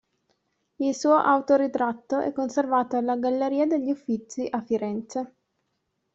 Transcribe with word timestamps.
Il 0.77 0.95
suo 0.95 1.13
autoritratto 1.15 2.21
è 2.21 2.31
conservato 2.33 2.97
alla 2.97 3.17
Galleria 3.17 3.67
degli 3.67 3.91
Uffizi 3.91 4.47
a 4.49 4.59
Firenze. 4.63 5.35